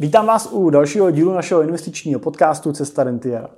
[0.00, 3.50] Vítám vás u dalšího dílu našeho investičního podcastu Cesta Rentiera.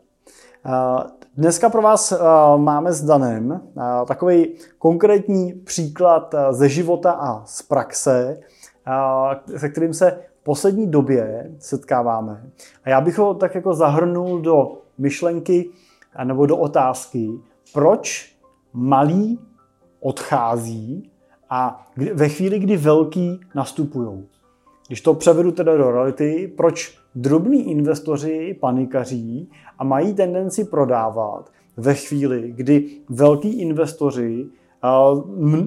[1.36, 2.12] Dneska pro vás
[2.56, 3.60] máme s Danem
[4.09, 8.40] takový konkrétní příklad ze života a z praxe,
[9.56, 12.43] se kterým se v poslední době setkáváme.
[12.85, 15.71] A já bych ho tak jako zahrnul do myšlenky
[16.25, 17.30] nebo do otázky,
[17.75, 18.37] proč
[18.73, 19.38] malý
[20.01, 21.11] odchází
[21.51, 24.29] a ve chvíli, kdy velký nastupují.
[24.91, 31.95] Když to převedu teda do reality, proč drobní investoři panikaří a mají tendenci prodávat ve
[31.95, 34.47] chvíli, kdy velký investoři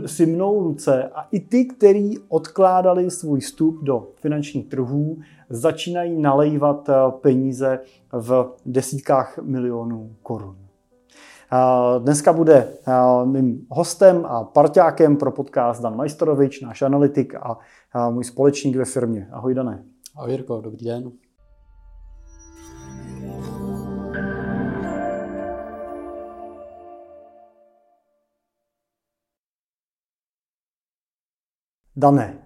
[0.06, 5.18] si mnou ruce a i ty, kteří odkládali svůj vstup do finančních trhů,
[5.50, 6.90] začínají nalejvat
[7.22, 7.80] peníze
[8.12, 10.56] v desítkách milionů korun.
[12.00, 12.68] Dneska bude
[13.26, 17.58] mým hostem a parťákem pro podcast Dan Majstorovič, náš analytik a
[18.10, 19.30] můj společník ve firmě.
[19.32, 19.84] Ahoj Dané.
[20.16, 21.12] Ahoj Jirko, dobrý den.
[31.96, 32.38] Dané,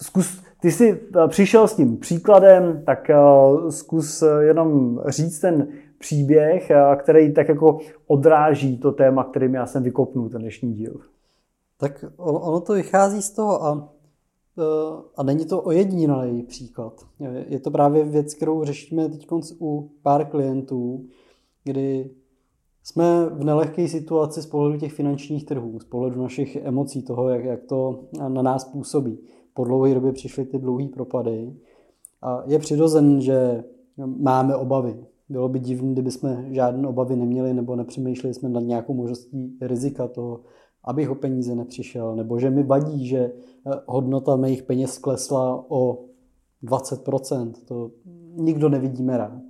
[0.00, 3.10] zkus, ty jsi přišel s tím příkladem, tak
[3.70, 5.68] zkus jenom říct ten
[5.98, 6.70] příběh,
[7.02, 11.00] který tak jako odráží to téma, kterým já jsem vykopnul ten dnešní díl.
[11.78, 13.94] Tak ono to vychází z toho a,
[14.58, 14.62] e,
[15.16, 17.06] a není to ojedinělý příklad.
[17.48, 19.26] Je to právě věc, kterou řešíme teď
[19.60, 21.06] u pár klientů,
[21.64, 22.10] kdy
[22.82, 27.44] jsme v nelehké situaci z pohledu těch finančních trhů, z pohledu našich emocí, toho, jak,
[27.44, 29.18] jak to na nás působí.
[29.54, 31.56] Po dlouhé době přišly ty dlouhé propady
[32.22, 33.64] a je přirozen, že
[34.06, 35.04] máme obavy.
[35.28, 40.08] Bylo by divné, kdyby jsme žádné obavy neměli nebo nepřemýšleli jsme nad nějakou možností rizika
[40.08, 40.40] toho,
[40.84, 43.32] abych o peníze nepřišel, nebo že mi vadí, že eh,
[43.86, 46.04] hodnota mých peněz klesla o
[46.64, 47.52] 20%.
[47.64, 47.90] To
[48.36, 49.40] nikdo nevidíme rád.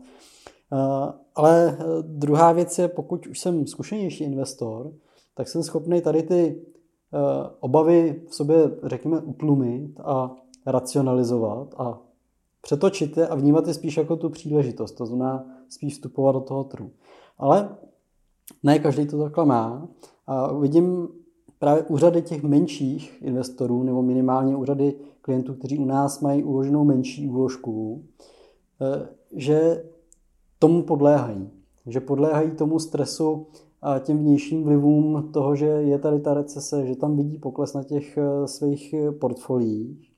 [0.72, 4.92] Eh, ale eh, druhá věc je, pokud už jsem zkušenější investor,
[5.34, 6.62] tak jsem schopný tady ty
[7.60, 10.36] obavy v sobě, řekněme, utlumit a
[10.66, 12.00] racionalizovat a
[12.62, 16.64] přetočit je a vnímat je spíš jako tu příležitost, to znamená spíš vstupovat do toho
[16.64, 16.90] trhu.
[17.38, 17.76] Ale
[18.62, 19.88] ne každý to takhle má.
[20.26, 21.08] A vidím
[21.58, 27.28] právě úřady těch menších investorů, nebo minimálně úřady klientů, kteří u nás mají uloženou menší
[27.28, 28.04] úložku,
[28.80, 29.84] eh, že
[30.58, 31.50] tomu podléhají.
[31.86, 33.46] Že podléhají tomu stresu
[33.82, 37.82] a těm vnějším vlivům toho, že je tady ta recese, že tam vidí pokles na
[37.82, 40.14] těch eh, svých portfoliích.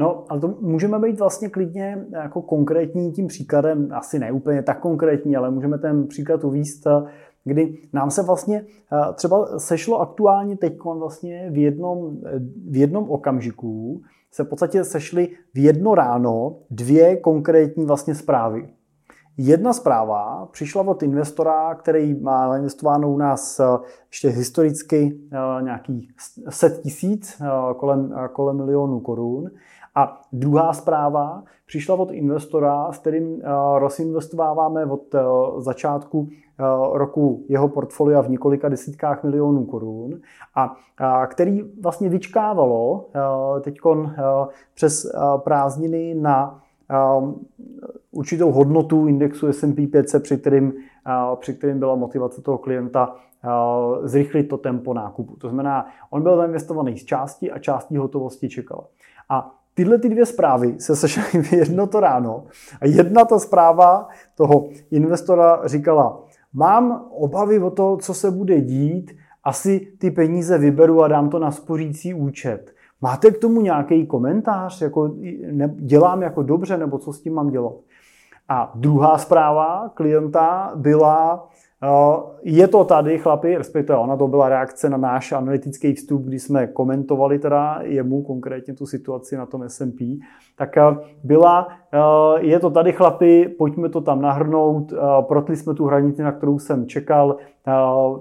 [0.00, 4.80] No, ale to můžeme být vlastně klidně jako konkrétní tím příkladem, asi ne úplně tak
[4.80, 6.86] konkrétní, ale můžeme ten příklad uvíst
[7.44, 12.16] kdy nám se vlastně eh, třeba sešlo aktuálně teď vlastně v jednom,
[12.70, 18.68] v jednom okamžiku se v podstatě sešly v jedno ráno dvě konkrétní vlastně zprávy.
[19.36, 23.64] Jedna zpráva přišla od investora, který má investováno u nás eh,
[24.10, 26.08] ještě historicky eh, nějaký
[26.48, 27.42] set tisíc,
[27.76, 29.50] kolem, kolem milionů korun.
[29.94, 33.42] A druhá zpráva přišla od investora, s kterým
[33.78, 35.14] rozinvestováváme od
[35.58, 36.28] začátku
[36.60, 40.20] Eh, roku jeho portfolia v několika desítkách milionů korun
[40.54, 40.76] a,
[41.26, 44.22] který vlastně vyčkávalo eh, teď eh,
[44.74, 45.06] přes
[45.36, 46.62] prázdniny na
[48.10, 50.72] určitou hodnotu indexu S&P 500, při kterým,
[51.40, 53.14] při kterým byla motivace toho klienta
[54.02, 55.36] zrychlit to tempo nákupu.
[55.36, 58.84] To znamená, on byl zainvestovaný z části a částí hotovosti čekal.
[59.28, 62.44] A tyhle ty dvě zprávy se sešly v jedno to ráno
[62.80, 69.16] a jedna ta zpráva toho investora říkala, Mám obavy o to, co se bude dít,
[69.44, 72.72] asi ty peníze vyberu a dám to na spořící účet.
[73.00, 74.80] Máte k tomu nějaký komentář?
[74.80, 75.14] Jako,
[75.52, 77.74] ne, dělám jako dobře, nebo co s tím mám dělat?
[78.48, 81.48] A druhá zpráva klienta byla,
[82.42, 86.66] je to tady, chlapi, respektive ona to byla reakce na náš analytický vstup, kdy jsme
[86.66, 90.20] komentovali teda jemu konkrétně tu situaci na tom S&P,
[90.56, 90.82] tak eh,
[91.24, 96.32] byla, eh, je to tady, chlapi, pojďme to tam nahrnout, protli jsme tu hranici, na
[96.32, 97.36] kterou jsem čekal,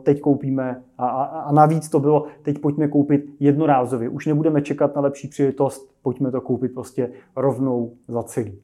[0.03, 5.01] teď koupíme a, a navíc to bylo, teď pojďme koupit jednorázově, už nebudeme čekat na
[5.01, 8.59] lepší příležitost, pojďme to koupit prostě rovnou za celý.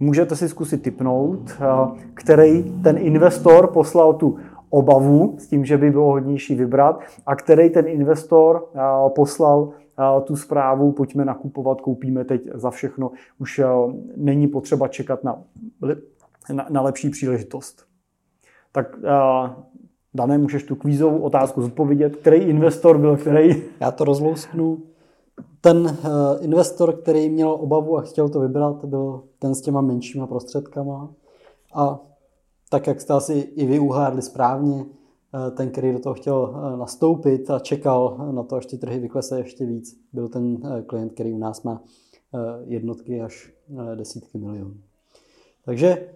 [0.00, 4.38] Můžete si zkusit typnout, eh, který ten investor poslal tu
[4.70, 8.80] obavu s tím, že by bylo hodnější vybrat a který ten investor eh,
[9.14, 13.60] poslal eh, tu zprávu, pojďme nakupovat, koupíme teď za všechno, už
[14.16, 15.42] není potřeba čekat na,
[16.52, 17.86] na, na lepší příležitost.
[18.72, 18.96] Tak
[20.14, 23.62] Dané, můžeš tu kvízovou otázku zodpovědět, který investor byl který?
[23.80, 24.78] Já to rozlousknu.
[25.60, 25.96] Ten
[26.40, 31.12] investor, který měl obavu a chtěl to vybrat, byl ten s těma menšíma prostředkama.
[31.74, 32.00] A
[32.70, 34.86] tak, jak jste asi i vy uhádli správně,
[35.56, 39.66] ten, který do toho chtěl nastoupit a čekal na to, až ty trhy vyklesají ještě
[39.66, 41.82] víc, byl ten klient, který u nás má
[42.64, 43.52] jednotky až
[43.94, 44.74] desítky milionů.
[45.64, 46.08] Takže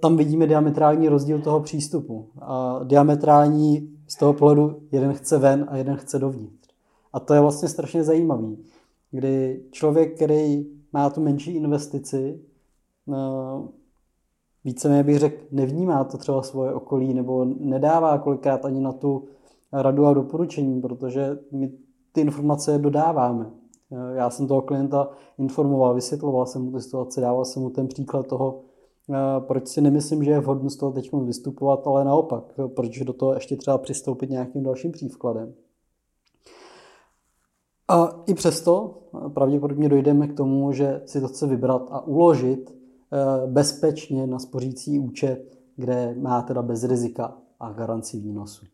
[0.00, 2.28] tam vidíme diametrální rozdíl toho přístupu.
[2.40, 6.59] A diametrální z toho pohledu jeden chce ven a jeden chce dovnitř.
[7.12, 8.64] A to je vlastně strašně zajímavý,
[9.10, 12.40] kdy člověk, který má tu menší investici,
[14.64, 19.24] víceméně bych řekl, nevnímá to třeba svoje okolí nebo nedává kolikrát ani na tu
[19.72, 21.72] radu a doporučení, protože my
[22.12, 23.50] ty informace dodáváme.
[24.14, 25.08] Já jsem toho klienta
[25.38, 28.60] informoval, vysvětloval jsem mu tu situaci, dával jsem mu ten příklad toho,
[29.38, 33.34] proč si nemyslím, že je vhodno z toho teď vystupovat, ale naopak, proč do toho
[33.34, 35.54] ještě třeba přistoupit nějakým dalším příkladem.
[37.90, 38.98] A i přesto
[39.34, 44.98] pravděpodobně dojdeme k tomu, že si to chce vybrat a uložit eh, bezpečně na spořící
[44.98, 48.66] účet, kde má teda bez rizika a garanci výnosu.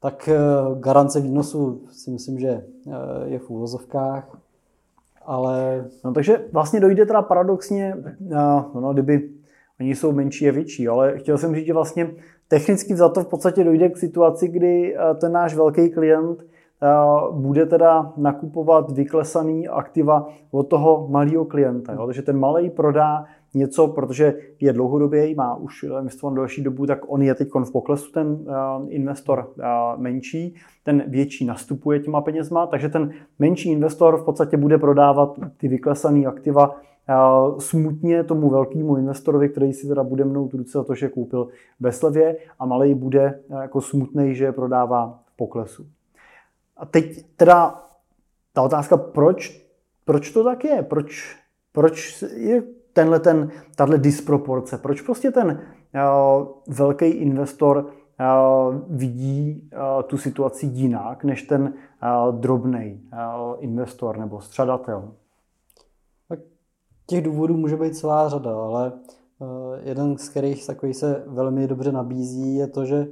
[0.00, 0.38] Tak eh,
[0.78, 2.64] garance výnosu si myslím, že eh,
[3.24, 4.38] je v úvozovkách,
[5.26, 5.84] ale...
[6.04, 7.96] No takže vlastně dojde teda paradoxně,
[8.74, 9.30] no, kdyby
[9.80, 12.14] oni jsou menší a větší, ale chtěl jsem říct, že vlastně
[12.48, 16.44] technicky za to v podstatě dojde k situaci, kdy ten náš velký klient
[17.30, 21.92] bude teda nakupovat vyklesaný aktiva od toho malého klienta.
[21.92, 22.06] Jo?
[22.06, 23.24] Takže ten malý prodá
[23.54, 28.12] něco, protože je dlouhodobě, má už investovat další dobu, tak on je teď v poklesu,
[28.12, 28.38] ten
[28.88, 29.50] investor
[29.96, 30.54] menší,
[30.84, 36.26] ten větší nastupuje těma penězma, takže ten menší investor v podstatě bude prodávat ty vyklesané
[36.26, 36.76] aktiva
[37.58, 41.48] smutně tomu velkému investorovi, který si teda bude mnout ruce za to, že koupil
[41.80, 45.86] ve slevě a malý bude jako smutný, že je prodává v poklesu.
[46.80, 47.84] A teď teda
[48.52, 49.66] ta otázka, proč,
[50.04, 50.82] proč to tak je?
[50.82, 51.36] Proč,
[51.72, 52.62] proč je
[52.92, 54.78] tenhle ten, tahle disproporce?
[54.78, 55.60] Proč prostě ten
[55.94, 64.18] uh, velký investor uh, vidí uh, tu situaci jinak než ten uh, drobný uh, investor
[64.18, 65.14] nebo střadatel?
[66.28, 66.38] Tak
[67.06, 68.92] těch důvodů může být celá řada, ale
[69.38, 69.48] uh,
[69.82, 73.06] jeden z kterých takový se velmi dobře nabízí je to, že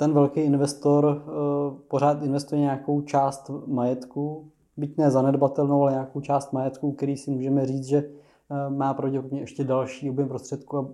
[0.00, 6.52] ten velký investor uh, pořád investuje nějakou část majetku, byť ne zanedbatelnou, ale nějakou část
[6.52, 10.78] majetku, který si můžeme říct, že uh, má pravděpodobně ještě další objem prostředků.
[10.78, 10.86] A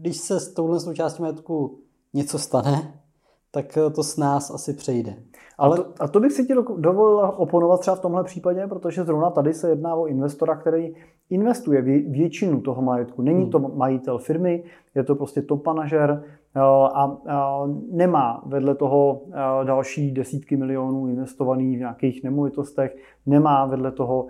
[0.00, 1.78] když se s touhle částí majetku
[2.14, 3.00] něco stane,
[3.50, 5.14] tak uh, to s nás asi přejde.
[5.58, 5.78] Ale...
[5.78, 9.30] A, to, a to bych si ti dovolil oponovat třeba v tomhle případě, protože zrovna
[9.30, 10.94] tady se jedná o investora, který
[11.30, 13.22] investuje většinu toho majetku.
[13.22, 13.78] Není to hmm.
[13.78, 14.64] majitel firmy,
[14.94, 16.24] je to prostě top manažer,
[16.56, 17.18] a
[17.90, 19.22] nemá vedle toho
[19.64, 22.96] další desítky milionů investovaných v nějakých nemovitostech,
[23.26, 24.26] nemá vedle toho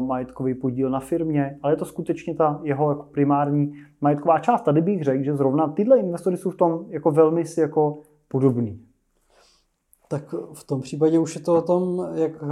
[0.00, 4.62] majetkový podíl na firmě, ale je to skutečně ta jeho jako primární majetková část.
[4.62, 8.80] Tady bych řekl, že zrovna tyhle investory jsou v tom jako velmi si jako podobný.
[10.08, 12.46] Tak v tom případě už je to o tom, jak eh,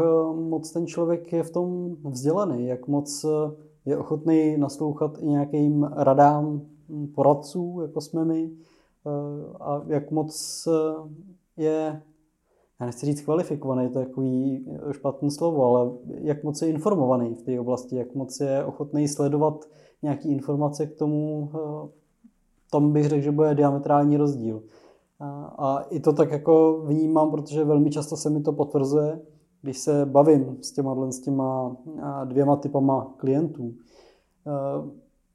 [0.48, 3.52] moc ten člověk je v tom vzdělaný, jak moc eh,
[3.84, 6.60] je ochotný naslouchat i nějakým radám
[7.14, 8.69] poradců, jako jsme my, Eh,
[9.60, 12.02] a jak moc eh, je,
[12.80, 17.42] já nechci říct kvalifikovaný, to je takový špatné slovo, ale jak moc je informovaný v
[17.42, 19.64] té oblasti, jak moc je ochotný sledovat
[20.02, 21.88] nějaké informace k tomu, eh,
[22.70, 24.62] tam bych řekl, že bude diametrální rozdíl.
[25.58, 29.20] A i to tak jako vnímám, protože velmi často se mi to potvrzuje,
[29.62, 31.76] když se bavím s těma, s těma
[32.24, 33.74] dvěma typama klientů,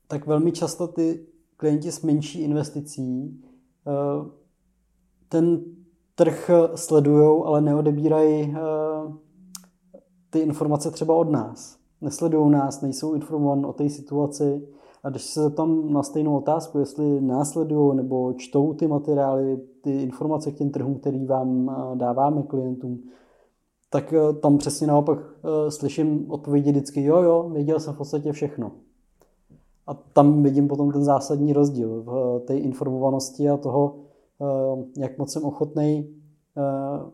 [0.08, 1.26] tak velmi často ty
[1.58, 3.55] klienti s menší investicí Eh,
[5.30, 5.62] ten
[6.16, 9.14] trh sledují, ale neodebírají eh,
[10.30, 11.78] ty informace třeba od nás.
[12.02, 14.68] Nesledují nás, nejsou informovaní o té situaci
[15.04, 20.52] a když se tam na stejnou otázku, jestli následují nebo čtou ty materiály, ty informace
[20.52, 23.04] k těm trhům, který vám eh, dáváme klientům,
[23.90, 25.20] tak tam přesně naopak
[25.70, 28.72] slyším odpovědi vždycky, jo, jo, věděl jsem v podstatě všechno.
[29.88, 33.96] A tam vidím potom ten zásadní rozdíl v té informovanosti a toho,
[34.42, 36.16] eh, jak moc jsem ochotný
[36.58, 37.12] eh,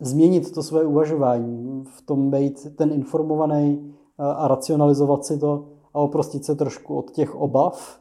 [0.00, 5.98] změnit to své uvažování, v tom být ten informovaný eh, a racionalizovat si to a
[5.98, 8.00] oprostit se trošku od těch obav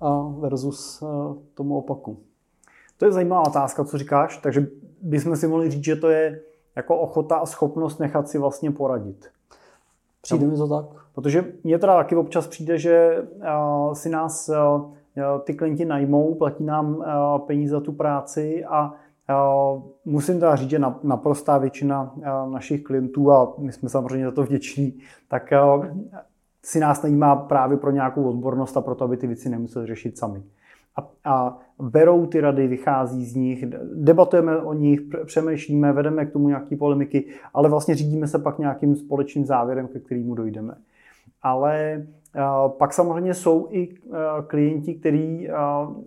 [0.00, 1.02] a versus
[1.54, 2.16] tomu opaku.
[2.96, 4.66] To je zajímavá otázka, co říkáš, takže
[5.02, 6.40] bychom si mohli říct, že to je
[6.76, 9.26] jako ochota a schopnost nechat si vlastně poradit.
[10.22, 10.86] Přijde mi to tak.
[11.18, 13.24] Protože mně teda taky občas přijde, že
[13.92, 14.50] si nás
[15.44, 17.04] ty klienti najmou, platí nám
[17.46, 18.94] peníze za tu práci a
[20.04, 22.14] musím teda říct, že naprostá většina
[22.50, 24.98] našich klientů, a my jsme samozřejmě za to vděční,
[25.28, 25.52] tak
[26.64, 30.42] si nás najímá právě pro nějakou odbornost a proto, aby ty věci nemuseli řešit sami.
[30.96, 36.48] A, a berou ty rady, vychází z nich, debatujeme o nich, přemýšlíme, vedeme k tomu
[36.48, 40.74] nějaké polemiky, ale vlastně řídíme se pak nějakým společným závěrem, ke kterému dojdeme.
[41.42, 42.06] Ale
[42.78, 43.94] pak samozřejmě jsou i
[44.46, 45.48] klienti, kteří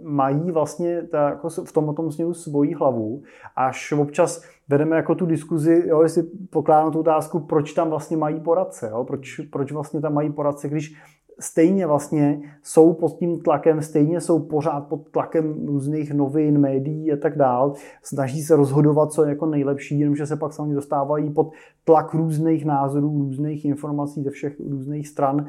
[0.03, 3.23] mají vlastně jako v tom, tom směru svoji hlavu,
[3.55, 8.39] až občas vedeme jako tu diskuzi, jo, jestli pokládám tu otázku, proč tam vlastně mají
[8.39, 10.95] poradce, jo, proč, proč vlastně tam mají poradce, když
[11.41, 17.17] stejně vlastně jsou pod tím tlakem, stejně jsou pořád pod tlakem různých novin, médií a
[17.17, 17.73] tak dál.
[18.03, 21.51] Snaží se rozhodovat, co je jako nejlepší, jenomže se pak samozřejmě dostávají pod
[21.83, 25.47] tlak různých názorů, různých informací ze všech různých stran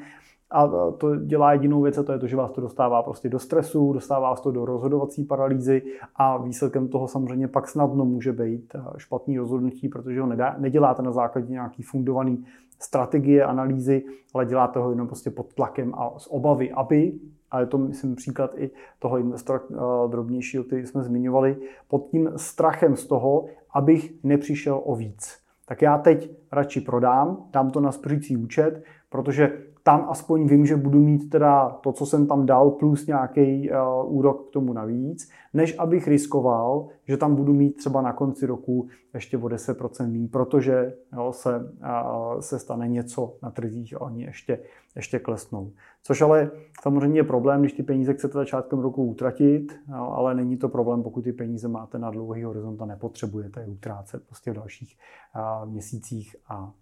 [0.52, 3.38] a to dělá jedinou věc, a to je to, že vás to dostává prostě do
[3.38, 5.82] stresu, dostává vás to do rozhodovací paralýzy
[6.16, 11.12] a výsledkem toho samozřejmě pak snadno může být špatný rozhodnutí, protože ho nedá, neděláte na
[11.12, 12.44] základě nějaký fundovaný
[12.80, 14.04] strategie, analýzy,
[14.34, 17.12] ale děláte ho jenom prostě pod tlakem a z obavy, aby,
[17.50, 19.60] a je to, myslím, příklad i toho investora
[20.06, 21.56] drobnějšího, který jsme zmiňovali,
[21.88, 23.44] pod tím strachem z toho,
[23.74, 25.38] abych nepřišel o víc.
[25.68, 30.76] Tak já teď radši prodám, dám to na spořící účet, protože tam aspoň vím, že
[30.76, 35.30] budu mít teda to, co jsem tam dal, plus nějaký uh, úrok k tomu navíc,
[35.54, 40.28] než abych riskoval, že tam budu mít třeba na konci roku ještě o 10% méně,
[40.28, 44.58] protože jo, se, uh, se stane něco na trzích a oni ještě,
[44.96, 45.72] ještě klesnou.
[46.02, 46.50] Což ale
[46.82, 51.02] samozřejmě je problém, když ty peníze chcete začátkem roku utratit, jo, ale není to problém,
[51.02, 54.96] pokud ty peníze máte na dlouhý horizont a nepotřebujete je utrácet prostě v dalších
[55.36, 56.72] uh, měsících a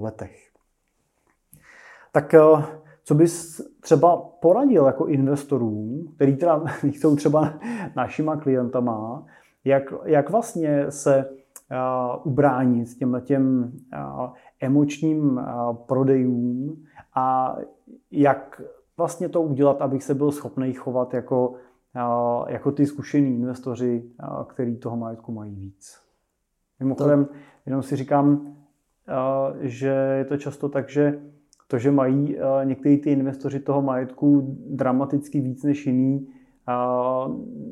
[0.00, 0.52] letech.
[2.12, 2.40] Tak eh,
[3.04, 7.54] co bys třeba poradil jako investorům, který teda jsou třeba
[7.96, 9.26] našima klientama,
[9.64, 17.56] jak, jak vlastně se uh, ubránit těm těm uh, emočním uh, prodejům a
[18.10, 18.62] jak
[18.96, 24.44] vlastně to udělat, abych se byl schopný chovat jako, uh, jako ty zkušení investoři, uh,
[24.44, 26.00] který toho majetku mají víc.
[26.80, 27.28] Mimochodem,
[27.66, 28.56] jenom si říkám,
[29.60, 31.18] že je to často tak, že
[31.68, 36.28] to, že mají některý ty investoři toho majetku dramaticky víc než jiný,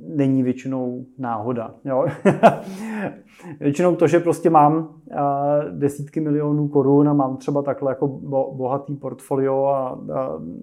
[0.09, 1.75] není většinou náhoda.
[1.85, 2.06] Jo?
[3.61, 4.94] většinou to, že prostě mám
[5.70, 10.00] desítky milionů korun a mám třeba takhle jako bo, bohatý portfolio a,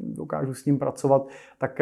[0.02, 1.80] dokážu s ním pracovat, tak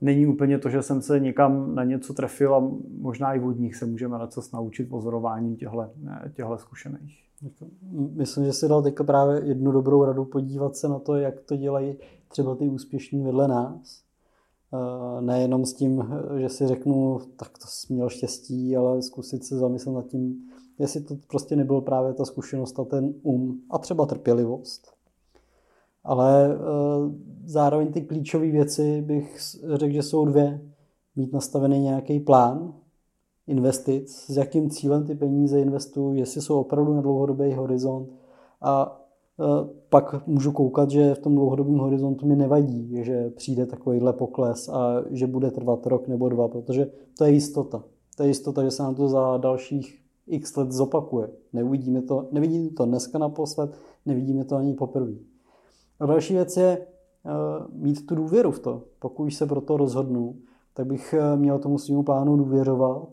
[0.00, 2.70] není úplně to, že jsem se někam na něco trefil a
[3.00, 7.31] možná i od nich se můžeme něco naučit pozorováním těchto zkušených.
[7.92, 11.56] Myslím, že si dal teďka právě jednu dobrou radu podívat se na to, jak to
[11.56, 11.96] dělají
[12.28, 14.02] třeba ty úspěšní vedle nás.
[14.74, 16.04] Eh, nejenom s tím,
[16.38, 20.34] že si řeknu, tak to měl štěstí, ale zkusit se zamyslet nad tím,
[20.78, 24.92] jestli to prostě nebylo právě ta zkušenost a ten um a třeba trpělivost.
[26.04, 26.58] Ale eh,
[27.44, 29.36] zároveň ty klíčové věci bych
[29.74, 30.60] řekl, že jsou dvě.
[31.16, 32.74] Mít nastavený nějaký plán,
[33.52, 38.08] investic, s jakým cílem ty peníze investuju, jestli jsou opravdu na dlouhodobý horizont
[38.60, 39.02] a
[39.40, 39.44] e,
[39.88, 45.04] pak můžu koukat, že v tom dlouhodobém horizontu mi nevadí, že přijde takovýhle pokles a
[45.10, 47.84] že bude trvat rok nebo dva, protože to je jistota.
[48.16, 51.28] To je jistota, že se nám to za dalších x let zopakuje.
[51.52, 53.70] Neuvidíme to, nevidíme to dneska naposled,
[54.06, 55.12] nevidíme to ani poprvé.
[56.00, 58.82] A další věc je uh, mít tu důvěru v to.
[58.98, 60.36] Pokud se pro to rozhodnu,
[60.74, 63.08] tak bych e, měl tomu svým plánu důvěřovat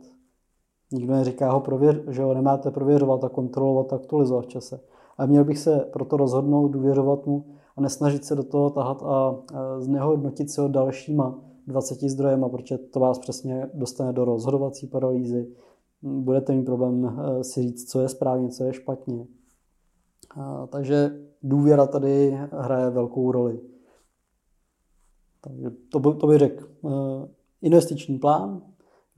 [0.91, 4.79] Nikdo neříká ho prověř, že ho nemáte prověřovat a kontrolovat a aktualizovat v čase.
[5.17, 7.45] A měl bych se proto rozhodnout, důvěřovat mu
[7.77, 9.41] a nesnažit se do toho tahat a
[9.79, 15.47] znehodnotit se ho dalšíma 20 zdrojema, protože to vás přesně dostane do rozhodovací paralýzy.
[16.01, 19.27] Budete mít problém e, si říct, co je správně, co je špatně.
[20.69, 23.59] Takže důvěra tady hraje velkou roli.
[25.41, 26.65] Takže to by, to by řekl.
[26.65, 26.89] E,
[27.61, 28.61] investiční plán,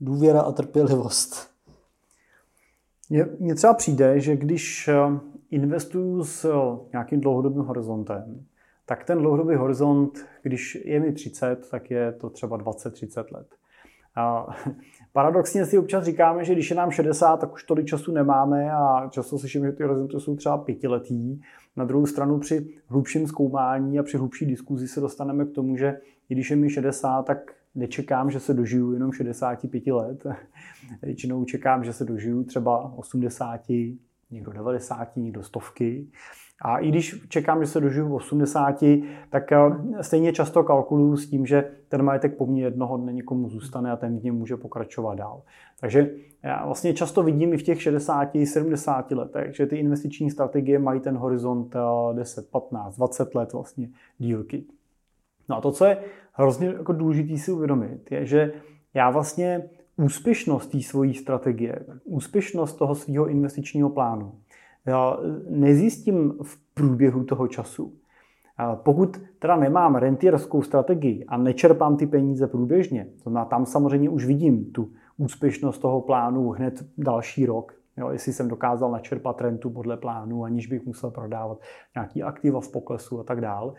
[0.00, 1.51] důvěra a trpělivost.
[3.38, 4.94] Mně třeba přijde, že když eh,
[5.50, 8.44] investuju s eh, nějakým dlouhodobým horizontem,
[8.86, 13.46] tak ten dlouhodobý horizont, když je mi 30, tak je to třeba 20-30 let.
[14.16, 14.46] A
[15.12, 19.08] paradoxně si občas říkáme, že když je nám 60, tak už tolik času nemáme a
[19.10, 21.40] často slyšíme, že ty horizonty jsou třeba pětiletý.
[21.76, 25.98] Na druhou stranu při hlubším zkoumání a při hlubší diskuzi se dostaneme k tomu, že
[26.28, 30.26] i když je mi 60, tak nečekám, že se dožiju jenom 65 let.
[31.02, 33.60] Většinou čekám, že se dožiju třeba 80,
[34.30, 36.06] někdo 90, někdo stovky.
[36.64, 38.84] A i když čekám, že se dožiju v 80,
[39.30, 39.58] tak eh,
[40.00, 43.96] stejně často kalkuluju s tím, že ten majetek po mně jednoho dne někomu zůstane a
[43.96, 45.42] ten v něm může pokračovat dál.
[45.80, 46.10] Takže
[46.42, 51.00] já vlastně často vidím i v těch 60, 70 letech, že ty investiční strategie mají
[51.00, 51.76] ten horizont
[52.12, 53.88] 10, 15, 20 let vlastně
[54.18, 54.64] dílky.
[55.52, 55.96] No a to, co je
[56.32, 58.52] hrozně jako důležité si uvědomit, je, že
[58.94, 64.32] já vlastně úspěšnost té svojí strategie, úspěšnost toho svého investičního plánu,
[64.86, 65.16] já
[65.48, 67.94] nezjistím v průběhu toho času.
[68.74, 74.26] Pokud teda nemám rentierskou strategii a nečerpám ty peníze průběžně, to znamená, tam samozřejmě už
[74.26, 79.96] vidím tu úspěšnost toho plánu hned další rok, jo, jestli jsem dokázal načerpat rentu podle
[79.96, 81.58] plánu, aniž bych musel prodávat
[81.94, 83.74] nějaký aktiva v poklesu a tak dál,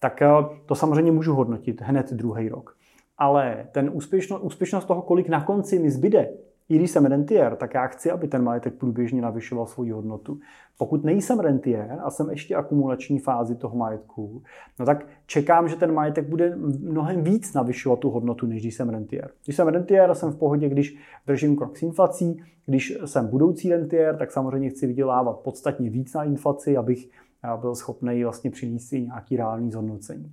[0.00, 0.28] tak eh,
[0.66, 2.76] to samozřejmě můžu hodnotit hned druhý rok.
[3.18, 6.28] Ale ten úspěšnost, úspěšnost toho, kolik na konci mi zbyde,
[6.68, 10.38] i když jsem rentier, tak já chci, aby ten majetek průběžně navyšoval svoji hodnotu.
[10.78, 14.42] Pokud nejsem rentier a jsem ještě akumulační fázi toho majetku,
[14.78, 18.88] no tak čekám, že ten majetek bude mnohem víc navyšovat tu hodnotu, než když jsem
[18.88, 19.30] rentier.
[19.44, 22.42] Když jsem rentier, jsem v pohodě, když držím krok s inflací.
[22.66, 27.08] Když jsem budoucí rentier, tak samozřejmě chci vydělávat podstatně víc na inflaci, abych
[27.56, 30.32] byl schopný vlastně přinést si nějaký reálný zhodnocení.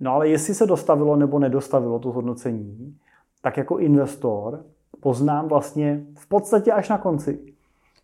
[0.00, 2.98] No ale jestli se dostavilo nebo nedostavilo to zhodnocení,
[3.42, 4.64] tak jako investor
[5.00, 7.54] poznám vlastně v podstatě až na konci.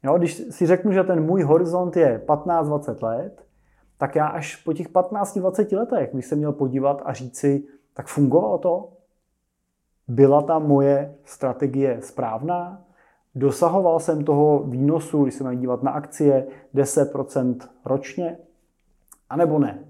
[0.03, 3.47] Jo, když si řeknu, že ten můj horizont je 15-20 let,
[3.99, 8.07] tak já až po těch 15-20 letech bych se měl podívat a říct si, tak
[8.07, 8.89] fungovalo to?
[10.09, 12.85] Byla ta moje strategie správná?
[13.35, 18.39] Dosahoval jsem toho výnosu, když se mají dívat na akcie, 10% ročně?
[19.31, 19.85] A nebo ne?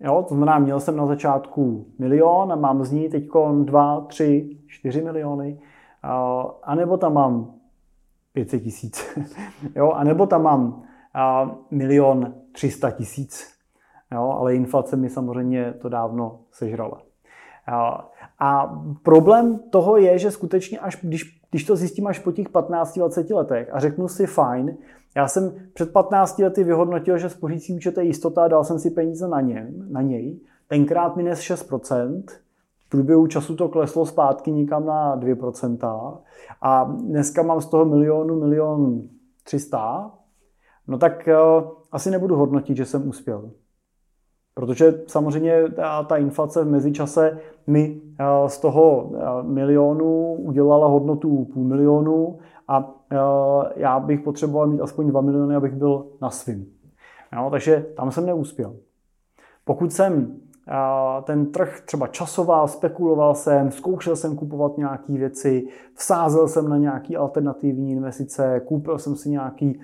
[0.00, 3.28] Jo, to znamená, měl jsem na začátku milion a mám z ní teď
[3.64, 5.60] 2, 3, 4 miliony.
[6.62, 7.54] A nebo tam mám
[8.32, 9.18] 500 tisíc.
[9.76, 10.82] jo, a nebo tam mám
[11.70, 13.54] milion 300 tisíc.
[14.12, 17.02] Jo, ale inflace mi samozřejmě to dávno sežrala.
[19.02, 23.68] Problém toho je, že skutečně až když, když to zjistím až po těch 15-20 letech
[23.72, 24.76] a řeknu si fajn,
[25.16, 28.90] já jsem před 15 lety vyhodnotil, že spořící účet je jistota a dal jsem si
[28.90, 30.40] peníze na, něm, na něj.
[30.68, 32.22] Tenkrát mi nes 6%,
[32.86, 36.18] v průběhu času to kleslo zpátky někam na 2%.
[36.62, 39.02] A dneska mám z toho milionu, milion
[39.44, 40.10] 300.
[40.88, 43.50] No tak uh, asi nebudu hodnotit, že jsem uspěl.
[44.60, 48.00] Protože samozřejmě ta, ta inflace v mezičase mi
[48.46, 52.94] z toho milionu udělala hodnotu půl milionu a
[53.76, 56.66] já bych potřeboval mít aspoň 2 miliony, abych byl na svým.
[57.36, 58.76] Jo, takže tam jsem neúspěl.
[59.64, 60.36] Pokud jsem
[61.24, 67.16] ten trh třeba časoval, spekuloval jsem, zkoušel jsem kupovat nějaké věci, vsázel jsem na nějaké
[67.16, 69.80] alternativní investice, koupil jsem si nějaký,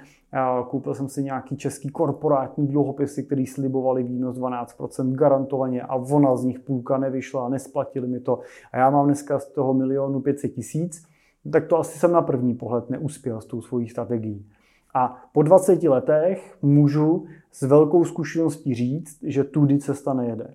[0.69, 6.45] koupil jsem si nějaký český korporátní dluhopisy, které slibovaly výnos 12% garantovaně a ona z
[6.45, 8.41] nich půlka nevyšla, nesplatili mi to
[8.73, 11.07] a já mám dneska z toho milionu 500 tisíc,
[11.53, 14.47] tak to asi jsem na první pohled neuspěl s tou svojí strategií.
[14.95, 20.55] A po 20 letech můžu s velkou zkušeností říct, že tudy cesta nejede.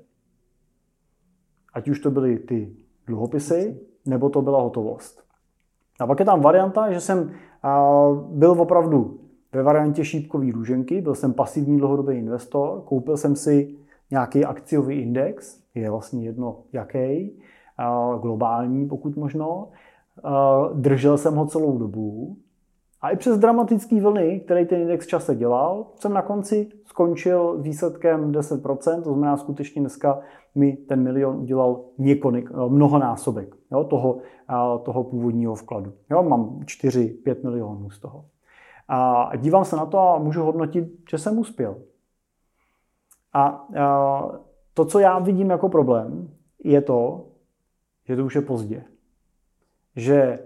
[1.74, 2.76] Ať už to byly ty
[3.08, 5.24] dluhopisy, nebo to byla hotovost.
[6.00, 7.32] A pak je tam varianta, že jsem
[8.30, 9.20] byl opravdu
[9.54, 13.76] ve variantě šípkový růženky, byl jsem pasivní dlouhodobý investor, koupil jsem si
[14.12, 17.40] nějaký akciový index, je vlastně jedno jaký,
[18.22, 19.68] globální pokud možno,
[20.74, 22.38] držel jsem ho celou dobu
[23.02, 28.32] a i přes dramatický vlny, který ten index čase dělal, jsem na konci skončil výsledkem
[28.32, 30.20] 10%, to znamená skutečně dneska
[30.56, 34.18] mi ten milion udělal několik, eh, mnohonásobek jo, toho,
[34.84, 35.94] toho původního vkladu.
[36.12, 38.26] Jo, mám 4-5 milionů z toho.
[38.94, 41.82] A dívám se na to a můžu hodnotit, že jsem uspěl.
[43.34, 43.68] A,
[44.74, 46.30] to, co já vidím jako problém,
[46.64, 47.28] je to,
[48.06, 48.84] že to už je pozdě
[49.96, 50.40] že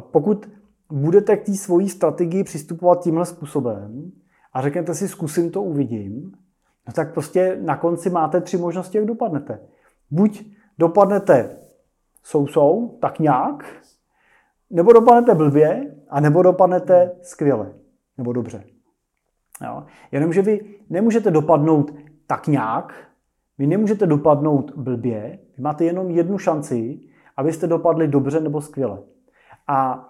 [0.00, 0.50] pokud
[0.92, 4.12] budete k té svojí strategii přistupovat tímhle způsobem
[4.52, 6.32] a řeknete si, zkusím to, uvidím,
[6.86, 9.60] no tak prostě na konci máte tři možnosti, jak dopadnete.
[10.10, 10.44] Buď
[10.78, 11.56] dopadnete
[12.22, 13.64] sou-sou, tak nějak,
[14.70, 17.72] nebo dopadnete blbě, a nebo dopadnete skvěle,
[18.18, 18.64] nebo dobře.
[19.64, 19.84] Jo?
[20.12, 21.94] Jenomže vy nemůžete dopadnout
[22.26, 22.94] tak nějak,
[23.58, 27.00] vy nemůžete dopadnout blbě, vy máte jenom jednu šanci
[27.40, 28.98] abyste dopadli dobře nebo skvěle.
[29.68, 30.06] A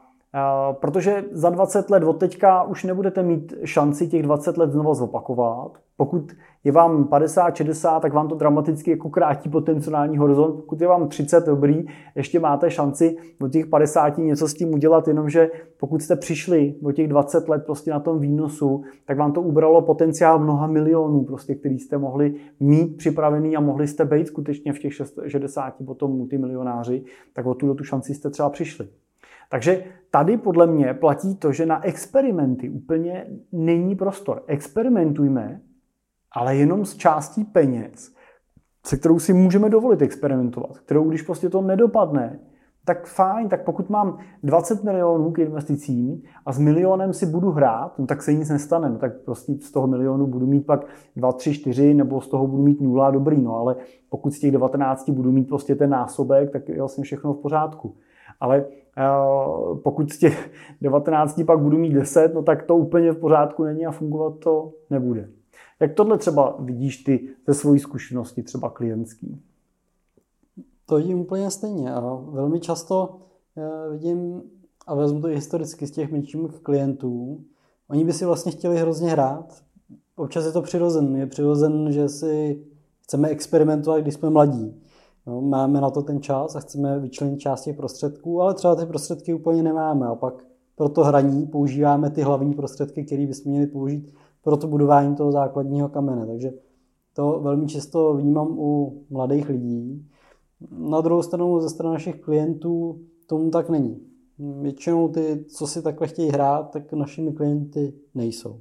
[0.72, 5.72] protože za 20 let od teďka už nebudete mít šanci těch 20 let znovu zopakovat,
[6.00, 6.32] pokud
[6.64, 10.52] je vám 50, 60, tak vám to dramaticky jako krátí potenciální horizont.
[10.56, 11.84] Pokud je vám 30 dobrý,
[12.14, 16.92] ještě máte šanci do těch 50 něco s tím udělat, jenomže pokud jste přišli do
[16.92, 21.54] těch 20 let prostě na tom výnosu, tak vám to ubralo potenciál mnoha milionů, prostě,
[21.54, 24.92] který jste mohli mít připravený a mohli jste být skutečně v těch
[25.26, 28.88] 60 potom multimilionáři, tak o tu, tu šanci jste třeba přišli.
[29.50, 34.42] Takže tady podle mě platí to, že na experimenty úplně není prostor.
[34.46, 35.60] Experimentujme,
[36.36, 38.14] ale jenom s částí peněz,
[38.86, 42.40] se kterou si můžeme dovolit experimentovat, kterou když prostě to nedopadne,
[42.84, 47.98] tak fajn, tak pokud mám 20 milionů k investicím a s milionem si budu hrát,
[47.98, 51.32] no tak se nic nestane, no tak prostě z toho milionu budu mít pak 2,
[51.32, 53.76] 3, 4, nebo z toho budu mít nula, dobrý, no ale
[54.08, 57.96] pokud z těch 19 budu mít prostě ten násobek, tak je vlastně všechno v pořádku.
[58.40, 63.18] Ale uh, pokud z těch 19 pak budu mít 10, no tak to úplně v
[63.18, 65.28] pořádku není a fungovat to nebude.
[65.80, 69.42] Jak tohle třeba vidíš ty ze svojí zkušenosti, třeba klientský?
[70.86, 73.16] To vidím úplně stejně a velmi často
[73.56, 74.42] eh, vidím,
[74.86, 77.44] a vezmu to i historicky z těch menších klientů,
[77.90, 79.62] oni by si vlastně chtěli hrozně hrát.
[80.16, 81.16] Občas je to přirozen.
[81.16, 82.64] Je přirozen, že si
[83.00, 84.82] chceme experimentovat, když jsme mladí.
[85.26, 88.86] No, máme na to ten čas a chceme vyčlenit část těch prostředků, ale třeba ty
[88.86, 90.34] prostředky úplně nemáme a pak
[90.76, 94.14] pro to hraní používáme ty hlavní prostředky, které bychom měli použít
[94.44, 96.26] pro to budování toho základního kamene.
[96.26, 96.52] Takže
[97.14, 100.06] to velmi často vnímám u mladých lidí.
[100.70, 104.00] Na druhou stranu ze strany našich klientů tomu tak není.
[104.62, 108.60] Většinou ty, co si takhle chtějí hrát, tak našimi klienty nejsou.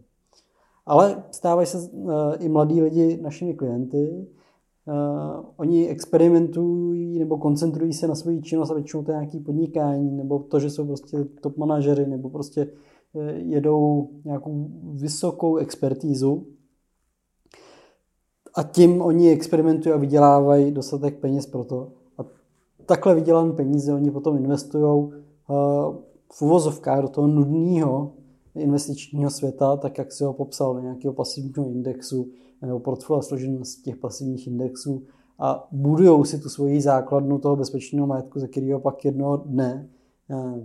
[0.86, 4.28] Ale stávají se uh, i mladí lidi našimi klienty.
[4.86, 10.12] Uh, oni experimentují nebo koncentrují se na svoji činnost a většinou to je nějaký podnikání,
[10.12, 12.68] nebo to, že jsou prostě top manažery, nebo prostě Eh,
[13.36, 16.48] jedou nějakou vysokou expertízu
[18.56, 21.92] a tím oni experimentují a vydělávají dostatek peněz pro to.
[22.18, 22.26] A
[22.86, 25.54] takhle vydělané peníze oni potom investují eh,
[26.34, 28.14] v uvozovkách do toho nudného
[28.56, 32.28] investičního světa, tak jak si ho popsal, do nějakého pasivního indexu
[32.62, 35.04] nebo portfolia složený z těch pasivních indexů
[35.40, 39.99] a budují si tu svoji základnu toho bezpečného majetku, ze kterého pak jednoho dne Eh,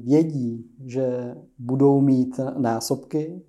[0.00, 3.42] vědí, že budou mít násobky,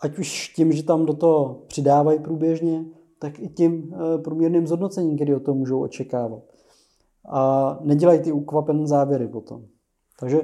[0.00, 2.84] ať už tím, že tam do toho přidávají průběžně,
[3.18, 6.42] tak i tím eh, průměrným zhodnocením, který o to můžou očekávat.
[7.28, 9.64] A nedělají ty ukvapené závěry potom.
[10.20, 10.40] Takže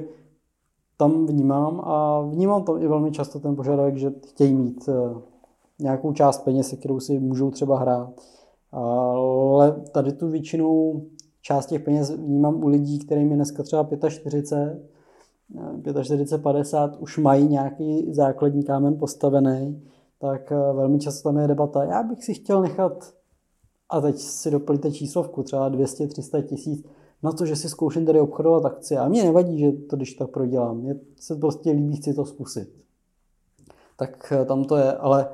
[0.97, 5.21] tam vnímám a vnímám tam i velmi často ten požadavek, že chtějí mít eh,
[5.79, 8.21] nějakou část peněz, kterou si můžou třeba hrát.
[8.71, 11.01] Ale tady tu většinou
[11.41, 17.47] část těch peněz vnímám u lidí, kterým je dneska třeba 45, 45, 50, už mají
[17.47, 19.83] nějaký základní kámen postavený,
[20.19, 23.13] tak eh, velmi často tam je debata, já bych si chtěl nechat,
[23.89, 26.85] a teď si doplňte číslovku, třeba 200-300 tisíc,
[27.23, 28.99] na to, že si zkouším tady obchodovat akcie.
[28.99, 30.77] A mě nevadí, že to když tak prodělám.
[30.77, 32.73] Mně se prostě líbí, chci to zkusit.
[33.97, 35.27] Tak eh, tam to je, ale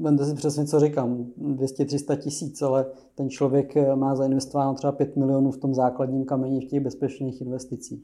[0.00, 5.16] Vemte si přesně, co říkám, 200-300 tisíc, ale ten člověk eh, má zainvestováno třeba 5
[5.16, 8.02] milionů v tom základním kameni v těch bezpečných investicích.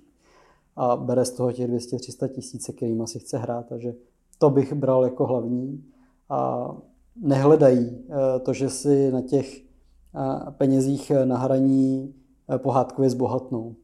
[0.77, 3.67] A bere z toho těch 200-300 tisíc, kterým si chce hrát.
[3.67, 3.95] Takže
[4.39, 5.85] to bych bral jako hlavní.
[6.31, 6.71] A
[7.17, 12.15] nehledají eh, to, že si na těch eh, penězích na hraní
[12.59, 13.75] pohádkově zbohatnou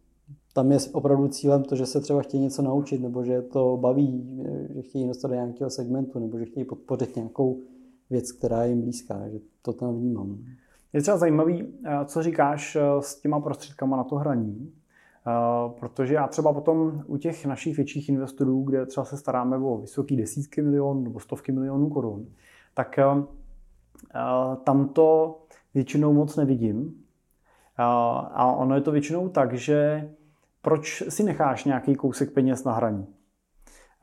[0.54, 4.40] tam je opravdu cílem to, že se třeba chtějí něco naučit, nebo že to baví,
[4.74, 7.60] že chtějí investovat do nějakého segmentu, nebo že chtějí podpořit nějakou
[8.10, 10.38] věc, která je jim blízká, že to tam vnímám.
[10.92, 14.72] Je třeba zajímavý, eh, co říkáš eh, s těma prostředkama na to hraní,
[15.26, 15.30] eh,
[15.80, 20.16] protože já třeba potom u těch našich větších investorů, kde třeba se staráme o vysoké
[20.16, 22.26] desítky milionů nebo stovky milionů korun,
[22.74, 22.98] tak
[24.64, 25.38] tam to
[25.74, 26.94] většinou moc nevidím.
[27.76, 30.10] A ono je to většinou tak, že
[30.64, 33.06] proč si necháš nějaký kousek peněz na hraní?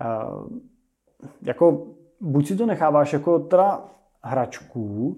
[0.01, 0.57] Uh,
[1.41, 1.87] jako,
[2.21, 3.85] buď si to necháváš jako teda
[4.23, 5.17] hračku,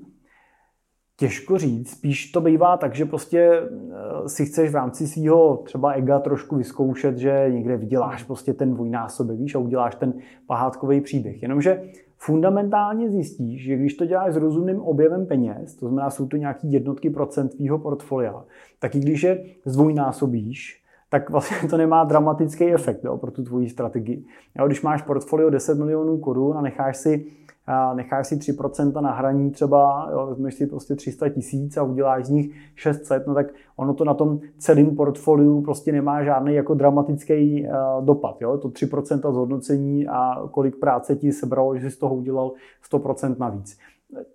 [1.17, 5.91] těžko říct, spíš to bývá tak, že prostě eh, si chceš v rámci svého třeba
[5.91, 10.13] ega trošku vyzkoušet, že někde vyděláš prostě ten dvojnásobek, víš, a uděláš ten
[10.47, 11.41] pahátkový příběh.
[11.41, 11.83] Jenomže
[12.17, 16.71] fundamentálně zjistíš, že když to děláš s rozumným objevem peněz, to znamená, jsou to nějaký
[16.71, 18.45] jednotky procent tvýho portfolia,
[18.79, 20.82] tak i když je zdvojnásobíš,
[21.13, 24.25] tak vlastně to nemá dramatický efekt jo, pro tu tvoji strategii.
[24.59, 27.25] Jo, když máš portfolio 10 milionů korun a necháš si,
[27.67, 32.25] a necháš si 3% na hraní třeba, jo, vezmeš si prostě 300 tisíc a uděláš
[32.25, 36.73] z nich 600, no tak ono to na tom celém portfoliu prostě nemá žádný jako
[36.73, 38.41] dramatický uh, dopad.
[38.41, 38.57] Jo?
[38.57, 42.51] To 3% zhodnocení a kolik práce ti sebralo, že jsi z toho udělal
[42.91, 43.77] 100% navíc.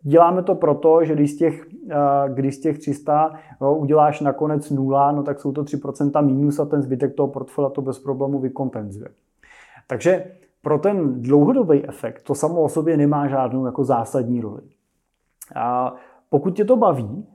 [0.02, 1.66] Děláme to proto, že když z těch,
[2.28, 6.64] když z těch 300 jo, uděláš nakonec nula, no tak jsou to 3% mínus a
[6.64, 9.08] ten zbytek toho portfolia to bez problému vykompenzuje.
[9.86, 10.24] Takže
[10.62, 14.62] pro ten dlouhodobý efekt to samo o sobě nemá žádnou jako zásadní roli.
[15.54, 15.94] A
[16.30, 17.26] pokud tě to baví,